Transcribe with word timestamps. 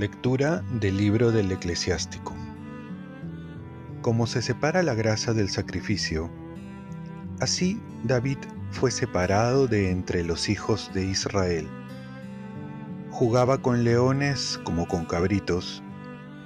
Lectura 0.00 0.62
del 0.80 0.96
libro 0.96 1.30
del 1.30 1.52
eclesiástico. 1.52 2.34
Como 4.00 4.26
se 4.26 4.40
separa 4.40 4.82
la 4.82 4.94
grasa 4.94 5.34
del 5.34 5.50
sacrificio, 5.50 6.30
así 7.38 7.78
David 8.04 8.38
fue 8.70 8.90
separado 8.90 9.66
de 9.66 9.90
entre 9.90 10.24
los 10.24 10.48
hijos 10.48 10.90
de 10.94 11.04
Israel. 11.04 11.68
Jugaba 13.10 13.58
con 13.58 13.84
leones 13.84 14.58
como 14.64 14.88
con 14.88 15.04
cabritos 15.04 15.82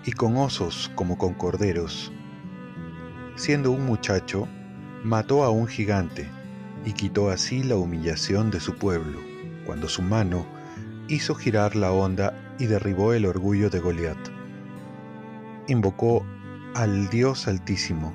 y 0.05 0.11
con 0.11 0.37
osos 0.37 0.91
como 0.97 1.17
con 1.17 1.35
corderos. 1.35 2.13
Siendo 3.37 3.73
un 3.73 3.85
muchacho, 3.85 4.47
mató 5.03 5.43
a 5.43 5.51
un 5.51 5.67
gigante 5.67 6.29
y 6.85 6.93
quitó 6.93 7.31
así 7.31 7.65
la 7.65 7.75
humillación 7.75 8.51
de 8.53 8.61
su 8.61 8.77
pueblo, 8.77 9.19
cuando 9.67 9.89
su 9.89 10.03
mano 10.03 10.47
hizo 11.09 11.35
girar 11.35 11.75
la 11.75 11.91
onda 11.91 12.55
y 12.61 12.67
derribó 12.67 13.13
el 13.13 13.27
orgullo 13.27 13.71
de 13.71 13.81
Goliat. 13.81 14.19
Invocó 15.67 16.25
al 16.75 17.09
Dios 17.11 17.49
Altísimo, 17.49 18.15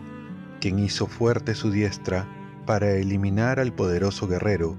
quien 0.62 0.80
hizo 0.80 1.06
fuerte 1.06 1.54
su 1.54 1.70
diestra 1.70 2.26
para 2.66 2.92
eliminar 2.92 3.60
al 3.60 3.74
poderoso 3.74 4.26
guerrero 4.26 4.78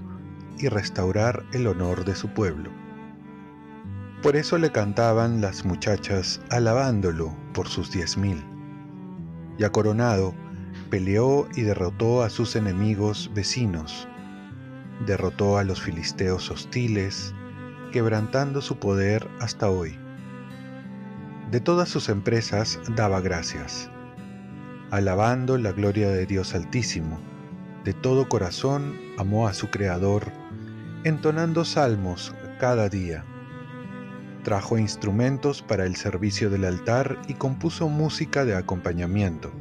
y 0.57 0.69
restaurar 0.69 1.43
el 1.53 1.67
honor 1.67 2.03
de 2.03 2.15
su 2.15 2.29
pueblo. 2.29 2.71
Por 4.23 4.35
eso 4.35 4.57
le 4.57 4.71
cantaban 4.71 5.39
las 5.39 5.65
muchachas 5.65 6.41
alabándolo 6.49 7.35
por 7.53 7.67
sus 7.67 7.91
diez 7.91 8.17
mil. 8.17 8.43
Ya 9.57 9.71
coronado, 9.71 10.33
peleó 10.89 11.47
y 11.55 11.61
derrotó 11.61 12.23
a 12.23 12.29
sus 12.29 12.55
enemigos 12.55 13.31
vecinos, 13.33 14.07
derrotó 15.05 15.57
a 15.57 15.63
los 15.63 15.81
filisteos 15.81 16.49
hostiles, 16.51 17.33
quebrantando 17.91 18.61
su 18.61 18.77
poder 18.77 19.27
hasta 19.39 19.69
hoy. 19.69 19.97
De 21.51 21.59
todas 21.59 21.89
sus 21.89 22.09
empresas 22.09 22.79
daba 22.95 23.19
gracias, 23.21 23.89
alabando 24.89 25.57
la 25.57 25.71
gloria 25.71 26.09
de 26.09 26.25
Dios 26.25 26.55
Altísimo. 26.55 27.19
De 27.83 27.93
todo 27.93 28.29
corazón 28.29 28.95
amó 29.17 29.47
a 29.47 29.53
su 29.53 29.69
Creador, 29.69 30.31
entonando 31.03 31.65
salmos 31.65 32.33
cada 32.59 32.89
día. 32.89 33.25
Trajo 34.43 34.77
instrumentos 34.77 35.61
para 35.61 35.85
el 35.85 35.95
servicio 35.95 36.49
del 36.49 36.65
altar 36.65 37.19
y 37.27 37.35
compuso 37.35 37.89
música 37.89 38.45
de 38.45 38.55
acompañamiento. 38.55 39.51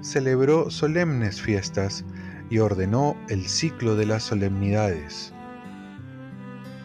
Celebró 0.00 0.70
solemnes 0.70 1.40
fiestas 1.40 2.04
y 2.50 2.58
ordenó 2.58 3.16
el 3.28 3.46
ciclo 3.46 3.94
de 3.96 4.06
las 4.06 4.22
solemnidades 4.22 5.32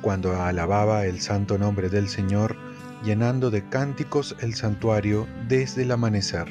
cuando 0.01 0.41
alababa 0.41 1.05
el 1.05 1.19
santo 1.19 1.57
nombre 1.57 1.89
del 1.89 2.07
Señor, 2.07 2.55
llenando 3.03 3.51
de 3.51 3.67
cánticos 3.67 4.37
el 4.39 4.53
santuario 4.53 5.27
desde 5.49 5.83
el 5.83 5.91
amanecer. 5.91 6.47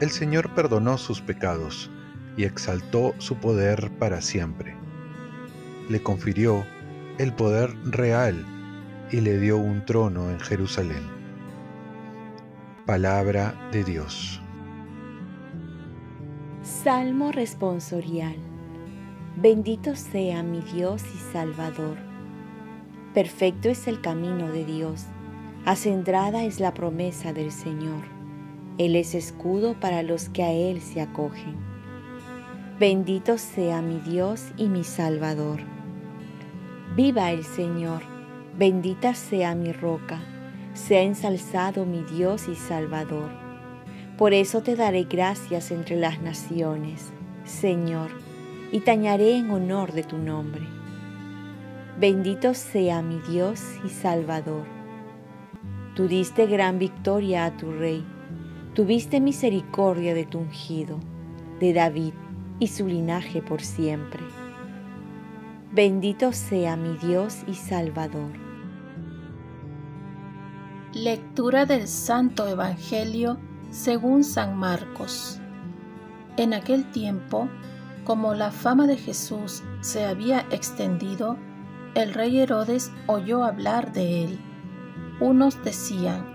El 0.00 0.10
Señor 0.10 0.52
perdonó 0.54 0.98
sus 0.98 1.20
pecados 1.20 1.88
y 2.36 2.42
exaltó 2.42 3.14
su 3.18 3.36
poder 3.36 3.92
para 3.98 4.20
siempre. 4.20 4.74
Le 5.88 6.02
confirió 6.02 6.66
el 7.18 7.32
poder 7.32 7.76
real 7.84 8.44
y 9.12 9.20
le 9.20 9.38
dio 9.38 9.58
un 9.58 9.84
trono 9.84 10.30
en 10.30 10.40
Jerusalén. 10.40 11.02
Palabra 12.86 13.54
de 13.70 13.84
Dios. 13.84 14.40
Salmo 16.62 17.30
responsorial. 17.30 18.36
Bendito 19.36 19.94
sea 19.94 20.42
mi 20.42 20.60
Dios 20.60 21.02
y 21.14 21.18
Salvador 21.32 22.12
Perfecto 23.14 23.68
es 23.68 23.88
el 23.88 24.00
camino 24.00 24.48
de 24.48 24.64
Dios, 24.64 25.04
acendrada 25.66 26.44
es 26.44 26.60
la 26.60 26.72
promesa 26.72 27.34
del 27.34 27.52
Señor. 27.52 28.04
Él 28.78 28.96
es 28.96 29.14
escudo 29.14 29.78
para 29.78 30.02
los 30.02 30.30
que 30.30 30.42
a 30.42 30.50
Él 30.50 30.80
se 30.80 31.02
acogen. 31.02 31.56
Bendito 32.80 33.36
sea 33.36 33.82
mi 33.82 34.00
Dios 34.00 34.52
y 34.56 34.68
mi 34.68 34.82
Salvador. 34.82 35.60
Viva 36.96 37.30
el 37.32 37.44
Señor, 37.44 38.00
bendita 38.56 39.14
sea 39.14 39.54
mi 39.54 39.72
roca, 39.72 40.20
sea 40.74 41.02
ensalzado 41.02 41.86
mi 41.86 42.02
Dios 42.02 42.48
y 42.48 42.54
Salvador. 42.54 43.30
Por 44.18 44.34
eso 44.34 44.62
te 44.62 44.76
daré 44.76 45.04
gracias 45.04 45.70
entre 45.70 45.96
las 45.96 46.20
naciones, 46.20 47.12
Señor, 47.44 48.10
y 48.70 48.80
tañaré 48.80 49.36
en 49.36 49.50
honor 49.50 49.92
de 49.92 50.02
tu 50.02 50.18
nombre. 50.18 50.62
Bendito 51.98 52.52
sea 52.52 53.00
mi 53.00 53.20
Dios 53.20 53.62
y 53.86 53.88
Salvador. 53.88 54.66
Tú 55.94 56.06
diste 56.06 56.46
gran 56.46 56.78
victoria 56.78 57.46
a 57.46 57.56
tu 57.56 57.72
rey, 57.72 58.04
tuviste 58.74 59.20
misericordia 59.20 60.14
de 60.14 60.24
tu 60.26 60.38
ungido, 60.38 60.98
de 61.58 61.72
David 61.72 62.12
y 62.58 62.68
su 62.68 62.86
linaje 62.86 63.40
por 63.40 63.62
siempre. 63.62 64.22
Bendito 65.72 66.32
sea 66.32 66.76
mi 66.76 66.98
Dios 66.98 67.44
y 67.46 67.54
Salvador. 67.54 68.41
Lectura 70.94 71.64
del 71.64 71.88
Santo 71.88 72.46
Evangelio 72.46 73.38
según 73.70 74.22
San 74.24 74.58
Marcos. 74.58 75.40
En 76.36 76.52
aquel 76.52 76.90
tiempo, 76.90 77.48
como 78.04 78.34
la 78.34 78.50
fama 78.50 78.86
de 78.86 78.98
Jesús 78.98 79.62
se 79.80 80.04
había 80.04 80.40
extendido, 80.50 81.38
el 81.94 82.12
rey 82.12 82.40
Herodes 82.40 82.92
oyó 83.06 83.42
hablar 83.42 83.94
de 83.94 84.24
él. 84.24 84.38
Unos 85.18 85.64
decían, 85.64 86.26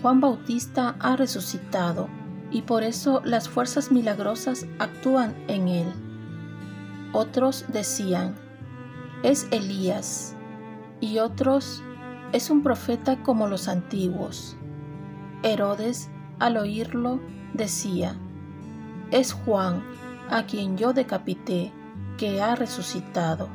Juan 0.00 0.20
Bautista 0.20 0.94
ha 1.00 1.16
resucitado 1.16 2.08
y 2.52 2.62
por 2.62 2.84
eso 2.84 3.22
las 3.24 3.48
fuerzas 3.48 3.90
milagrosas 3.90 4.68
actúan 4.78 5.34
en 5.48 5.66
él. 5.66 5.92
Otros 7.12 7.64
decían, 7.66 8.36
es 9.24 9.48
Elías, 9.50 10.36
y 11.00 11.18
otros, 11.18 11.82
es 12.32 12.50
un 12.50 12.62
profeta 12.62 13.22
como 13.22 13.46
los 13.46 13.68
antiguos. 13.68 14.56
Herodes, 15.42 16.10
al 16.38 16.56
oírlo, 16.56 17.20
decía, 17.54 18.16
es 19.10 19.32
Juan, 19.32 19.82
a 20.30 20.44
quien 20.44 20.76
yo 20.76 20.92
decapité, 20.92 21.72
que 22.16 22.40
ha 22.40 22.54
resucitado 22.54 23.48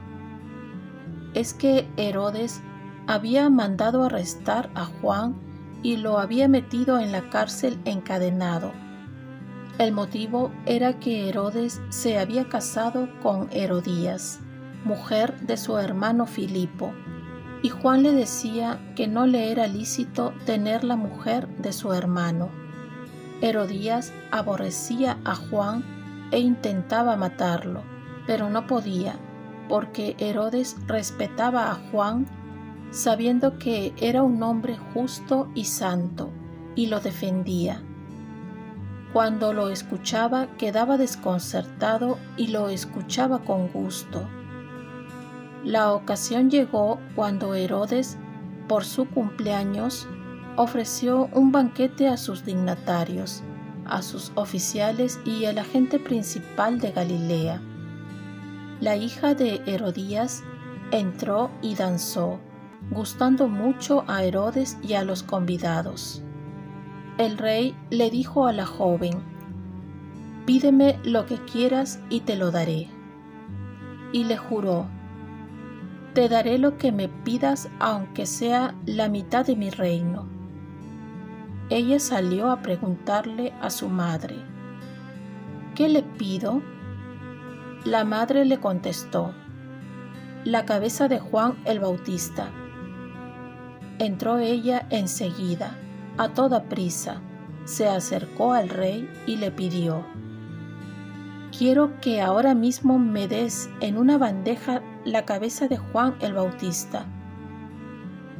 es 1.35 1.53
que 1.53 1.87
Herodes 1.97 2.61
había 3.07 3.49
mandado 3.49 4.03
arrestar 4.03 4.71
a 4.73 4.85
Juan 4.85 5.35
y 5.83 5.97
lo 5.97 6.17
había 6.17 6.47
metido 6.47 6.97
en 6.99 7.11
la 7.11 7.29
cárcel 7.29 7.79
encadenado. 7.85 8.71
El 9.77 9.91
motivo 9.91 10.51
era 10.65 10.97
que 10.97 11.29
Herodes 11.29 11.81
se 11.89 12.17
había 12.17 12.47
casado 12.47 13.09
con 13.21 13.49
Herodías, 13.51 14.39
mujer 14.85 15.41
de 15.41 15.57
su 15.57 15.77
hermano 15.77 16.25
Filipo, 16.25 16.93
y 17.65 17.69
Juan 17.69 18.03
le 18.03 18.11
decía 18.11 18.79
que 18.95 19.07
no 19.07 19.25
le 19.25 19.51
era 19.51 19.65
lícito 19.65 20.35
tener 20.45 20.83
la 20.83 20.95
mujer 20.95 21.47
de 21.57 21.73
su 21.73 21.93
hermano. 21.93 22.51
Herodías 23.41 24.13
aborrecía 24.29 25.17
a 25.25 25.33
Juan 25.33 25.83
e 26.29 26.37
intentaba 26.37 27.15
matarlo, 27.15 27.81
pero 28.27 28.51
no 28.51 28.67
podía 28.67 29.17
porque 29.67 30.15
Herodes 30.19 30.77
respetaba 30.85 31.71
a 31.71 31.73
Juan, 31.89 32.27
sabiendo 32.91 33.57
que 33.57 33.95
era 33.97 34.21
un 34.21 34.43
hombre 34.43 34.77
justo 34.93 35.49
y 35.55 35.63
santo, 35.63 36.29
y 36.75 36.85
lo 36.85 36.99
defendía. 36.99 37.81
Cuando 39.11 39.53
lo 39.53 39.69
escuchaba 39.69 40.55
quedaba 40.57 40.99
desconcertado 40.99 42.19
y 42.37 42.49
lo 42.49 42.69
escuchaba 42.69 43.39
con 43.39 43.69
gusto. 43.69 44.29
La 45.65 45.91
ocasión 45.91 46.49
llegó 46.49 46.99
cuando 47.15 47.53
Herodes, 47.53 48.17
por 48.69 48.85
su 48.85 49.09
cumpleaños, 49.09 50.07
ofreció 50.55 51.27
un 51.33 51.51
banquete 51.51 52.07
a 52.07 52.15
sus 52.15 52.45
dignatarios, 52.45 53.43
a 53.85 54.01
sus 54.01 54.31
oficiales 54.35 55.19
y 55.25 55.43
a 55.43 55.51
la 55.51 55.65
gente 55.65 55.99
principal 55.99 56.79
de 56.79 56.91
Galilea 56.91 57.59
la 58.81 58.97
hija 58.97 59.35
de 59.35 59.61
Herodías 59.65 60.43
entró 60.91 61.49
y 61.61 61.75
danzó, 61.75 62.39
gustando 62.91 63.47
mucho 63.47 64.03
a 64.07 64.23
Herodes 64.23 64.77
y 64.83 64.93
a 64.93 65.03
los 65.03 65.23
convidados. 65.23 66.21
El 67.17 67.37
rey 67.37 67.75
le 67.89 68.09
dijo 68.09 68.47
a 68.47 68.51
la 68.51 68.65
joven, 68.65 69.23
Pídeme 70.45 70.99
lo 71.03 71.25
que 71.25 71.37
quieras 71.37 72.01
y 72.09 72.19
te 72.19 72.35
lo 72.35 72.51
daré. 72.51 72.89
Y 74.11 74.25
le 74.25 74.37
juró, 74.37 74.87
Te 76.15 76.29
daré 76.29 76.57
lo 76.57 76.77
que 76.77 76.93
me 76.93 77.09
pidas 77.09 77.67
aunque 77.77 78.25
sea 78.25 78.73
la 78.85 79.09
mitad 79.09 79.45
de 79.45 79.57
mi 79.57 79.69
reino. 79.69 80.29
ella 81.69 81.99
salió 81.99 82.51
a 82.51 82.61
preguntarle 82.61 83.51
a 83.61 83.69
su 83.69 83.89
madre, 83.89 84.37
¿qué 85.75 85.89
le 85.89 86.03
pido? 86.03 86.61
La 87.83 88.05
madre 88.05 88.45
le 88.45 88.61
contestó, 88.61 89.33
la 90.45 90.65
cabeza 90.65 91.09
de 91.09 91.19
Juan 91.19 91.57
el 91.65 91.81
Bautista. 91.81 92.49
Entró 93.99 94.37
ella 94.37 94.87
enseguida, 94.91 95.75
a 96.17 96.29
toda 96.29 96.63
prisa, 96.69 97.19
se 97.65 97.89
acercó 97.89 98.53
al 98.53 98.69
rey 98.69 99.09
y 99.27 99.35
le 99.35 99.51
pidió, 99.51 100.05
quiero 101.51 101.99
que 101.99 102.21
ahora 102.21 102.55
mismo 102.55 102.99
me 102.99 103.27
des 103.27 103.69
en 103.81 103.97
una 103.97 104.17
bandeja 104.17 104.81
la 105.05 105.23
cabeza 105.23 105.67
de 105.67 105.77
Juan 105.77 106.15
el 106.19 106.33
Bautista. 106.33 107.05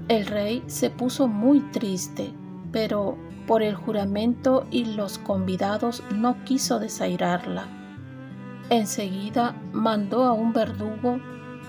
El 0.08 0.26
rey 0.26 0.64
se 0.66 0.90
puso 0.90 1.28
muy 1.28 1.60
triste, 1.72 2.34
pero 2.72 3.18
por 3.46 3.62
el 3.62 3.76
juramento 3.76 4.66
y 4.72 4.86
los 4.86 5.20
convidados 5.20 6.04
no 6.14 6.44
quiso 6.44 6.80
desairarla. 6.80 7.68
Enseguida 8.72 9.56
mandó 9.74 10.26
a 10.26 10.34
un 10.34 10.54
verdugo 10.54 11.20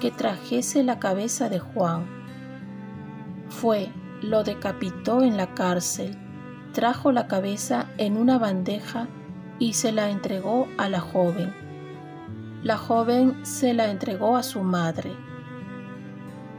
que 0.00 0.10
trajese 0.10 0.82
la 0.82 0.98
cabeza 0.98 1.50
de 1.50 1.58
Juan. 1.58 2.06
Fue, 3.50 3.90
lo 4.22 4.44
decapitó 4.44 5.22
en 5.22 5.36
la 5.36 5.54
cárcel, 5.54 6.16
trajo 6.72 7.12
la 7.12 7.26
cabeza 7.26 7.86
en 7.98 8.16
una 8.16 8.38
bandeja 8.38 9.08
y 9.58 9.74
se 9.74 9.92
la 9.92 10.08
entregó 10.08 10.66
a 10.78 10.88
la 10.88 11.00
joven. 11.00 11.65
La 12.66 12.76
joven 12.76 13.46
se 13.46 13.74
la 13.74 13.92
entregó 13.92 14.36
a 14.36 14.42
su 14.42 14.60
madre. 14.60 15.12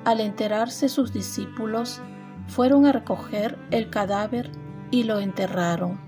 Al 0.05 0.21
enterarse 0.21 0.87
sus 0.87 1.11
discípulos, 1.11 2.01
fueron 2.47 2.85
a 2.85 2.93
recoger 2.93 3.59
el 3.71 3.89
cadáver 3.89 4.49
y 4.89 5.03
lo 5.03 5.19
enterraron. 5.19 5.99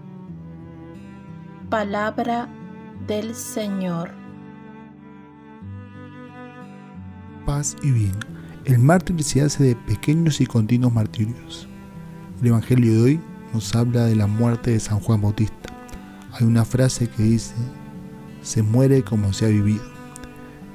Palabra 1.70 2.48
del 3.08 3.36
Señor. 3.36 4.12
Paz 7.46 7.76
y 7.84 7.92
bien. 7.92 8.16
El 8.64 8.80
mártir 8.80 9.22
se 9.22 9.42
hace 9.42 9.66
de 9.66 9.76
pequeños 9.76 10.40
y 10.40 10.46
continuos 10.46 10.94
martirios. 10.94 11.68
El 12.40 12.48
Evangelio 12.48 12.94
de 12.94 13.02
hoy 13.02 13.22
nos 13.54 13.76
habla 13.76 14.06
de 14.06 14.16
la 14.16 14.28
muerte 14.28 14.72
de 14.72 14.80
San 14.80 15.02
Juan 15.02 15.22
Bautista. 15.22 15.74
Hay 16.32 16.48
una 16.48 16.64
frase 16.64 17.10
que 17.10 17.24
dice, 17.24 17.54
se 18.42 18.64
muere 18.64 19.04
como 19.04 19.34
se 19.34 19.46
ha 19.46 19.50
vivido. 19.50 19.84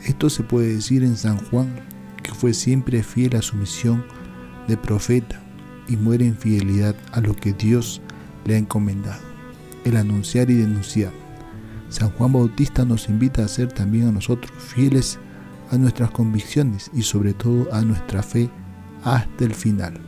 Esto 0.05 0.29
se 0.29 0.43
puede 0.43 0.75
decir 0.75 1.03
en 1.03 1.17
San 1.17 1.39
Juan, 1.47 1.75
que 2.23 2.33
fue 2.33 2.53
siempre 2.55 3.03
fiel 3.03 3.37
a 3.37 3.43
su 3.43 3.57
misión 3.57 4.05
de 4.69 4.77
profeta 4.77 5.41
y 5.89 5.97
muere 5.97 6.27
en 6.27 6.37
fidelidad 6.37 6.95
a 7.13 7.21
lo 7.21 7.35
que 7.35 7.53
Dios 7.53 8.01
le 8.45 8.55
ha 8.55 8.59
encomendado, 8.59 9.23
el 9.85 9.97
anunciar 9.97 10.51
y 10.51 10.55
denunciar. 10.55 11.13
San 11.89 12.11
Juan 12.11 12.33
Bautista 12.33 12.85
nos 12.85 13.09
invita 13.09 13.45
a 13.45 13.49
ser 13.49 13.73
también 13.73 14.09
a 14.09 14.13
nosotros 14.13 14.53
fieles 14.59 15.19
a 15.71 15.79
nuestras 15.79 16.11
convicciones 16.11 16.91
y 16.93 17.03
sobre 17.03 17.33
todo 17.33 17.73
a 17.73 17.83
nuestra 17.83 18.23
fe 18.23 18.51
hasta 19.05 19.45
el 19.45 19.55
final. 19.55 20.01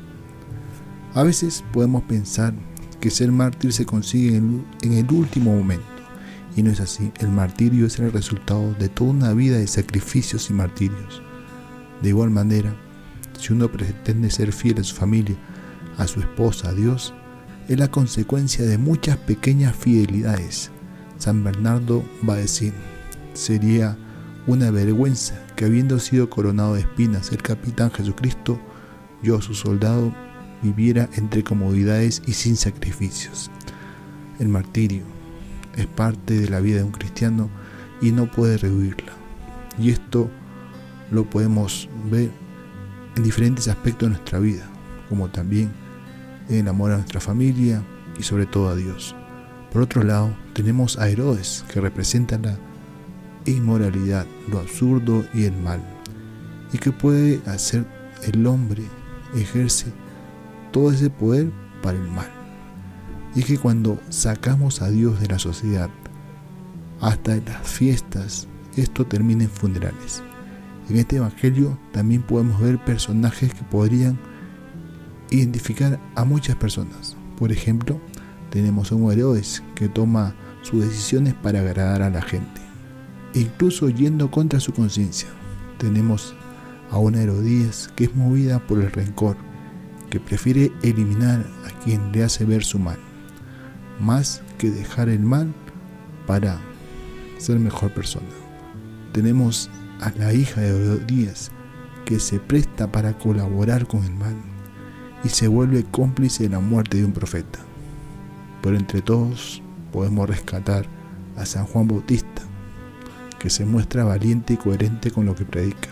A 1.15 1.23
veces 1.23 1.65
podemos 1.73 2.03
pensar 2.03 2.55
que 3.01 3.11
ser 3.11 3.33
mártir 3.33 3.73
se 3.73 3.87
consigue 3.87 4.37
en 4.37 4.93
el 4.93 5.11
último 5.11 5.55
momento. 5.55 5.96
Y 6.57 6.63
no 6.63 6.71
es 6.71 6.81
así. 6.81 7.13
El 7.21 7.29
martirio 7.29 7.87
es 7.87 7.99
el 7.99 8.11
resultado 8.11 8.75
de 8.75 8.89
toda 8.89 9.11
una 9.11 9.33
vida 9.35 9.59
de 9.59 9.67
sacrificios 9.67 10.49
y 10.49 10.55
martirios. 10.55 11.23
De 12.03 12.09
igual 12.09 12.31
manera, 12.31 12.75
si 13.39 13.53
uno 13.53 13.71
pretende 13.71 14.31
ser 14.31 14.53
fiel 14.53 14.81
a 14.81 14.85
su 14.85 14.95
familia, 14.95 15.37
a 15.99 16.07
su 16.07 16.21
esposa, 16.21 16.71
a 16.71 16.75
Dios, 16.75 17.15
es 17.69 17.79
la 17.79 17.91
consecuencia 17.91 18.65
de 18.65 18.79
muchas 18.79 19.19
pequeñas 19.19 19.77
fidelidades. 19.77 20.71
San 21.19 21.45
Bernardo 21.45 22.03
va 22.29 22.35
a 22.35 22.39
decir, 22.39 22.73
sería 23.35 23.99
una 24.47 24.71
vergüenza 24.71 25.35
que 25.57 25.67
habiendo 25.67 25.99
sido 25.99 26.31
coronado 26.31 26.75
de 26.75 26.81
espinas 26.81 27.33
el 27.33 27.43
capitán 27.43 27.91
Jesucristo, 27.91 28.61
yo 29.23 29.41
su 29.43 29.55
soldado 29.55 30.15
viviera 30.63 31.09
entre 31.17 31.43
comodidades 31.43 32.23
y 32.27 32.33
sin 32.33 32.57
sacrificios. 32.57 33.51
El 34.39 34.49
martirio 34.49 35.16
es 35.77 35.87
parte 35.87 36.39
de 36.41 36.49
la 36.49 36.61
vida 36.61 36.79
de 36.79 36.85
un 36.85 36.93
cristiano 36.93 37.51
y 38.01 38.13
no 38.13 38.31
puede 38.31 38.59
rehuirla. 38.59 39.13
Y 39.79 39.91
esto 39.91 40.31
lo 41.11 41.25
podemos 41.25 41.89
ver 42.11 42.31
en 43.17 43.23
diferentes 43.23 43.69
aspectos 43.69 44.09
de 44.09 44.17
nuestra 44.17 44.39
vida, 44.39 44.65
como 45.09 45.29
también 45.29 45.71
en 46.49 46.69
amor 46.69 46.93
a 46.93 46.97
nuestra 46.97 47.21
familia 47.21 47.83
y 48.19 48.23
sobre 48.23 48.47
todo 48.47 48.69
a 48.69 48.77
Dios. 48.77 49.15
Por 49.73 49.83
otro 49.83 50.03
lado, 50.03 50.35
tenemos 50.55 50.99
a 50.99 51.09
Herodes, 51.09 51.65
que 51.73 51.81
representa 51.81 52.39
la 52.39 52.57
inmoralidad, 53.45 54.27
lo 54.51 54.59
absurdo 54.59 55.25
y 55.35 55.45
el 55.45 55.57
mal, 55.57 55.81
y 56.73 56.79
que 56.79 56.93
puede 56.93 57.41
hacer 57.47 57.87
el 58.23 58.47
hombre 58.47 58.83
ejerce 59.35 59.93
todo 60.73 60.91
ese 60.91 61.11
poder 61.11 61.51
para 61.83 61.99
el 61.99 62.09
mal. 62.09 62.36
Y 63.37 63.41
es 63.41 63.47
que 63.47 63.59
cuando 63.59 64.01
sacamos 64.09 64.81
a 64.81 64.89
Dios 64.89 65.21
de 65.21 65.29
la 65.29 65.39
sociedad, 65.39 65.91
hasta 67.01 67.37
en 67.37 67.45
las 67.45 67.69
fiestas, 67.69 68.49
esto 68.77 69.07
termina 69.07 69.45
en 69.45 69.51
funerales. 69.51 70.23
En 70.89 70.97
este 70.97 71.17
Evangelio 71.17 71.79
también 71.93 72.23
podemos 72.23 72.59
ver 72.61 72.83
personajes 72.83 73.53
que 73.53 73.63
podrían 73.65 74.19
identificar 75.31 76.01
a 76.15 76.25
muchas 76.25 76.57
personas. 76.57 77.15
Por 77.39 77.53
ejemplo, 77.53 78.01
tenemos 78.51 78.91
a 78.91 78.95
un 78.95 79.13
Herodes 79.13 79.63
que 79.75 79.91
toma 79.91 80.35
sus 80.63 80.85
decisiones 80.85 81.35
para 81.35 81.61
agradar 81.61 82.01
a 82.01 82.11
la 82.11 82.23
gente, 82.23 82.61
incluso 83.35 83.91
yendo 83.91 84.31
contra 84.31 84.61
su 84.61 84.73
conciencia. 84.73 85.29
Tenemos 85.77 86.35
a 86.91 86.99
una 86.99 87.21
Herodías 87.21 87.91
que 87.97 88.05
es 88.05 88.15
movida 88.15 88.61
por 88.61 88.81
el 88.81 88.91
rencor, 88.91 89.37
que 90.09 90.21
prefiere 90.21 90.73
eliminar 90.83 91.45
a 91.67 91.85
quien 91.85 92.13
le 92.13 92.25
hace 92.25 92.45
ver 92.45 92.65
su 92.65 92.79
mal, 92.79 92.99
más 94.01 94.43
que 94.59 94.71
dejar 94.71 95.09
el 95.09 95.21
mal 95.21 95.53
para 96.27 96.59
ser 97.39 97.59
mejor 97.59 97.93
persona. 97.93 98.27
Tenemos 99.13 99.71
a 100.01 100.11
la 100.19 100.33
hija 100.33 100.61
de 100.61 100.69
Herodías 100.69 101.51
que 102.05 102.21
se 102.21 102.39
presta 102.39 102.91
para 102.93 103.19
colaborar 103.19 103.87
con 103.87 104.05
el 104.05 104.15
mal 104.15 104.37
y 105.25 105.29
se 105.29 105.49
vuelve 105.49 105.85
cómplice 105.85 106.45
de 106.45 106.51
la 106.51 106.61
muerte 106.61 106.99
de 106.99 107.05
un 107.05 107.13
profeta. 107.13 107.59
Pero 108.63 108.77
entre 108.77 109.03
todos 109.03 109.63
podemos 109.93 110.29
rescatar 110.29 110.87
a 111.37 111.45
San 111.47 111.67
Juan 111.67 111.89
Bautista, 111.89 112.43
que 113.39 113.51
se 113.51 113.65
muestra 113.65 114.05
valiente 114.05 114.55
y 114.55 114.57
coherente 114.57 115.11
con 115.11 115.27
lo 115.27 115.35
que 115.35 115.45
predica. 115.45 115.91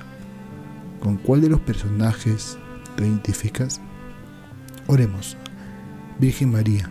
¿Con 1.01 1.17
cuál 1.17 1.43
de 1.43 1.51
los 1.51 1.61
personajes 1.61 2.59
te 2.97 3.07
identificas? 3.07 3.81
Oremos. 4.87 5.37
Virgen 6.19 6.53
María, 6.53 6.91